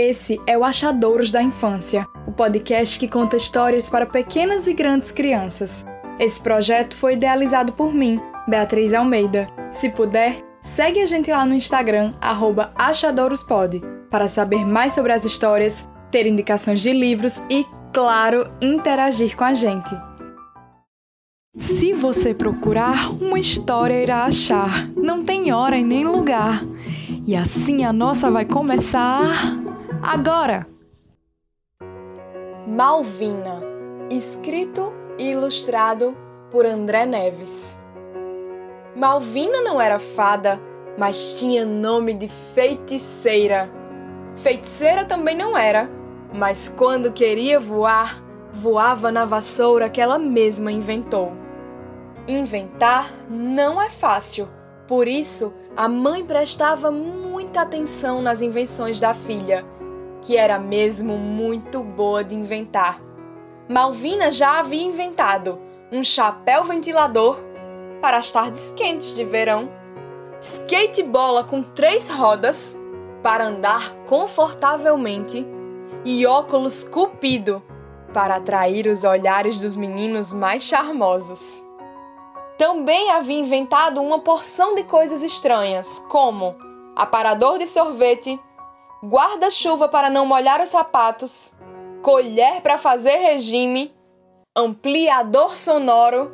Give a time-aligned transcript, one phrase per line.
[0.00, 5.10] Esse é o Achadouros da Infância, o podcast que conta histórias para pequenas e grandes
[5.10, 5.84] crianças.
[6.20, 9.48] Esse projeto foi idealizado por mim, Beatriz Almeida.
[9.72, 12.12] Se puder, segue a gente lá no Instagram,
[12.76, 19.42] @achadoorospod, para saber mais sobre as histórias, ter indicações de livros e, claro, interagir com
[19.42, 19.90] a gente.
[21.56, 24.88] Se você procurar, uma história irá achar.
[24.94, 26.64] Não tem hora e nem lugar.
[27.26, 29.66] E assim a nossa vai começar
[30.08, 30.66] agora.
[32.66, 33.60] Malvina,
[34.08, 36.16] escrito e ilustrado
[36.50, 37.76] por André Neves.
[38.96, 40.58] Malvina não era fada,
[40.96, 43.70] mas tinha nome de feiticeira.
[44.36, 45.90] Feiticeira também não era,
[46.32, 51.34] mas quando queria voar, voava na vassoura que ela mesma inventou.
[52.26, 54.48] Inventar não é fácil,
[54.86, 59.66] por isso a mãe prestava muita atenção nas invenções da filha,
[60.28, 63.00] que era mesmo muito boa de inventar.
[63.66, 65.58] Malvina já havia inventado
[65.90, 67.40] um chapéu ventilador
[68.02, 69.70] para as tardes quentes de verão,
[70.38, 72.78] skate bola com três rodas
[73.22, 75.46] para andar confortavelmente
[76.04, 77.62] e óculos cupido
[78.12, 81.64] para atrair os olhares dos meninos mais charmosos.
[82.58, 86.54] Também havia inventado uma porção de coisas estranhas, como
[86.94, 88.38] aparador de sorvete,
[89.02, 91.54] guarda-chuva para não molhar os sapatos,
[92.02, 93.94] colher para fazer regime,
[94.56, 96.32] ampliador sonoro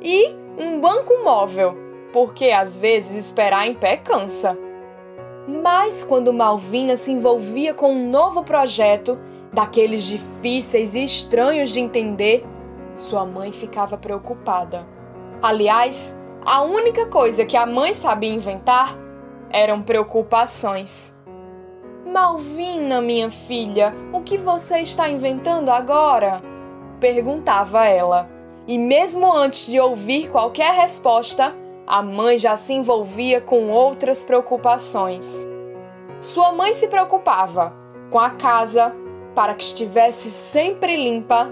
[0.00, 1.76] e um banco móvel,
[2.12, 4.56] porque às vezes esperar em pé cansa.
[5.46, 9.18] Mas quando Malvina se envolvia com um novo projeto,
[9.52, 12.44] daqueles difíceis e estranhos de entender,
[12.96, 14.86] sua mãe ficava preocupada.
[15.42, 18.96] Aliás, a única coisa que a mãe sabia inventar
[19.50, 21.13] eram preocupações.
[22.14, 26.40] Malvina, minha filha, o que você está inventando agora?
[27.00, 28.30] perguntava ela.
[28.68, 31.52] E mesmo antes de ouvir qualquer resposta,
[31.84, 35.44] a mãe já se envolvia com outras preocupações.
[36.20, 37.74] Sua mãe se preocupava
[38.12, 38.94] com a casa
[39.34, 41.48] para que estivesse sempre limpa,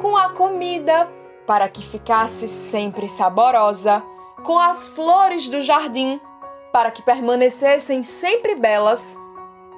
[0.00, 1.06] com a comida
[1.46, 4.02] para que ficasse sempre saborosa,
[4.42, 6.18] com as flores do jardim
[6.72, 9.18] para que permanecessem sempre belas,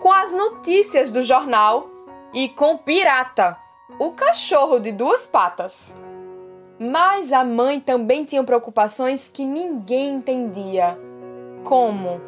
[0.00, 1.87] com as notícias do jornal
[2.33, 3.59] e com Pirata,
[3.99, 5.94] o cachorro de duas patas.
[6.78, 10.99] Mas a mãe também tinha preocupações que ninguém entendia,
[11.62, 12.19] como?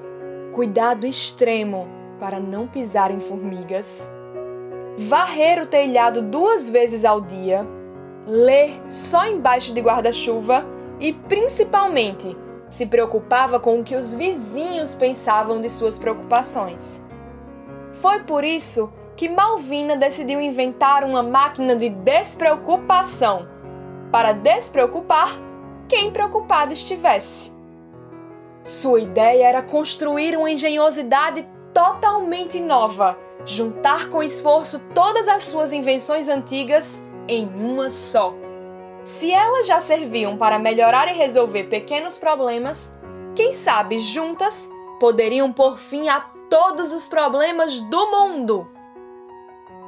[0.52, 1.88] Cuidado extremo
[2.20, 4.06] para não pisar em formigas,
[4.98, 7.66] varrer o telhado duas vezes ao dia,
[8.26, 10.66] ler só embaixo de guarda-chuva.
[11.00, 12.36] E, principalmente,
[12.68, 17.02] se preocupava com o que os vizinhos pensavam de suas preocupações.
[18.02, 23.46] Foi por isso que Malvina decidiu inventar uma máquina de despreocupação
[24.10, 25.38] para despreocupar
[25.88, 27.52] quem preocupado estivesse.
[28.64, 36.26] Sua ideia era construir uma engenhosidade totalmente nova, juntar com esforço todas as suas invenções
[36.26, 38.34] antigas em uma só.
[39.04, 42.92] Se elas já serviam para melhorar e resolver pequenos problemas,
[43.36, 48.68] quem sabe juntas poderiam pôr fim a todos os problemas do mundo.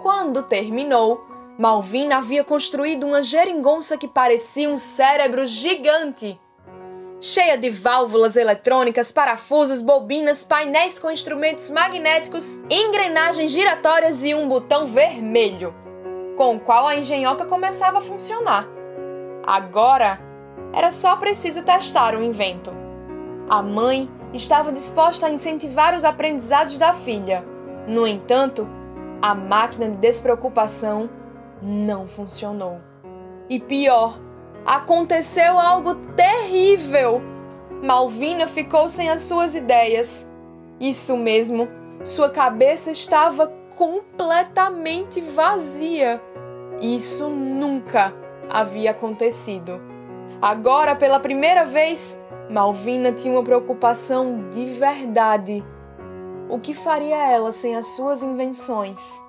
[0.01, 1.23] Quando terminou,
[1.59, 6.41] Malvina havia construído uma geringonça que parecia um cérebro gigante,
[7.21, 14.87] cheia de válvulas eletrônicas, parafusos, bobinas, painéis com instrumentos magnéticos, engrenagens giratórias e um botão
[14.87, 15.75] vermelho,
[16.35, 18.67] com o qual a engenhoca começava a funcionar.
[19.47, 20.19] Agora
[20.73, 22.73] era só preciso testar o invento.
[23.51, 27.45] A mãe estava disposta a incentivar os aprendizados da filha.
[27.87, 28.69] No entanto,
[29.23, 31.09] a máquina de despreocupação
[31.63, 32.81] não funcionou.
[33.49, 34.19] E pior,
[34.67, 37.23] aconteceu algo terrível.
[37.83, 40.29] Malvina ficou sem as suas ideias.
[40.81, 41.69] Isso mesmo,
[42.03, 43.47] sua cabeça estava
[43.77, 46.21] completamente vazia.
[46.81, 48.13] Isso nunca
[48.51, 49.81] havia acontecido.
[50.41, 52.19] Agora, pela primeira vez,
[52.51, 55.65] Malvina tinha uma preocupação de verdade.
[56.49, 59.21] O que faria ela sem as suas invenções?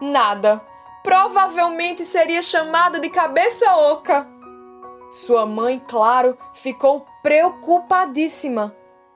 [0.00, 0.62] Nada
[1.06, 4.26] provavelmente seria chamada de cabeça oca.
[5.08, 8.74] Sua mãe, claro, ficou preocupadíssima.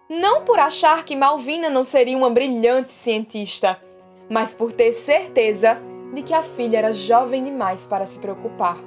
[0.09, 3.77] Não por achar que Malvina não seria uma brilhante cientista,
[4.29, 5.83] mas por ter certeza
[6.15, 8.79] de que a filha era jovem demais para se preocupar.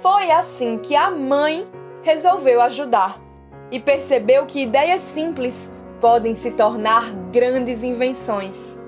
[0.00, 1.66] Foi assim que a mãe
[2.06, 3.20] resolveu ajudar
[3.68, 5.68] e percebeu que ideias simples
[6.00, 8.78] podem se tornar grandes invenções.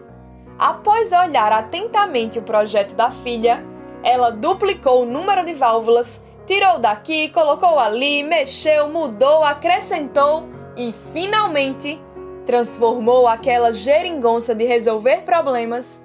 [0.56, 3.64] Após olhar atentamente o projeto da filha,
[4.04, 12.00] ela duplicou o número de válvulas, tirou daqui, colocou ali, mexeu, mudou, acrescentou e finalmente
[12.46, 16.00] transformou aquela geringonça de resolver problemas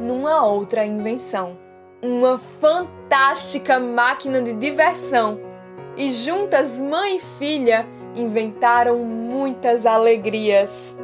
[0.00, 1.58] numa outra invenção.
[2.02, 5.53] Uma fantástica máquina de diversão.
[5.96, 7.86] E juntas, mãe e filha
[8.16, 10.94] inventaram muitas alegrias.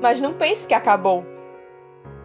[0.00, 1.24] Mas não pense que acabou.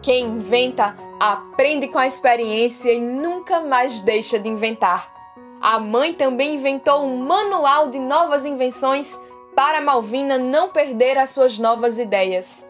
[0.00, 5.12] Quem inventa aprende com a experiência e nunca mais deixa de inventar.
[5.60, 9.18] A mãe também inventou um manual de novas invenções
[9.54, 12.66] para Malvina não perder as suas novas ideias.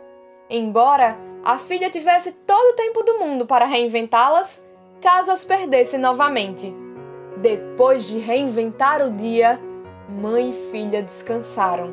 [0.49, 4.63] Embora a filha tivesse todo o tempo do mundo para reinventá-las,
[5.01, 6.84] caso as perdesse novamente.
[7.45, 9.61] Depois de reinventar o dia,
[10.09, 11.93] mãe e filha descansaram.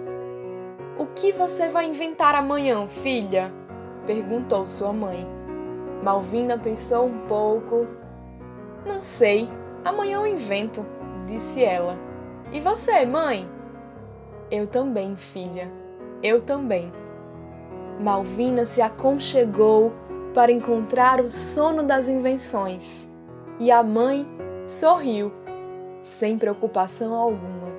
[0.98, 3.51] O que você vai inventar amanhã, filha?
[4.07, 5.27] perguntou sua mãe.
[6.01, 7.86] Malvina pensou um pouco.
[8.86, 9.50] Não sei,
[9.83, 10.86] amanhã eu invento,
[11.27, 11.97] disse ela.
[12.54, 13.45] E você, mãe?
[14.50, 15.69] Eu também, filha,
[16.24, 16.89] eu também.
[18.00, 19.92] Malvina se aconchegou
[20.33, 23.06] para encontrar o sono das invenções
[23.59, 24.25] e a mãe
[24.65, 25.40] sorriu,
[26.01, 27.71] sem preocupação alguma.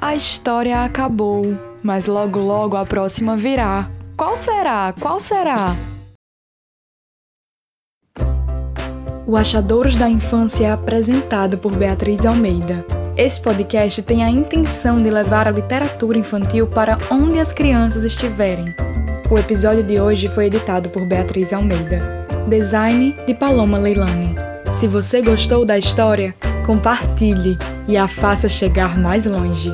[0.00, 1.42] A história acabou,
[1.82, 3.90] mas logo logo a próxima virá.
[4.16, 4.94] Qual será?
[4.98, 5.74] Qual será?
[9.26, 12.86] O Achadouros da Infância é apresentado por Beatriz Almeida.
[13.16, 18.87] Esse podcast tem a intenção de levar a literatura infantil para onde as crianças estiverem.
[19.30, 22.00] O episódio de hoje foi editado por Beatriz Almeida.
[22.48, 24.34] Design de Paloma Leilani.
[24.72, 26.34] Se você gostou da história,
[26.64, 29.70] compartilhe e a faça chegar mais longe.